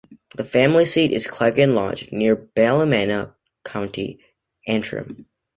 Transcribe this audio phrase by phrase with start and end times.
[0.35, 4.19] The family seat is Cleggan Lodge, near Ballymena, County
[4.65, 5.27] Antrim.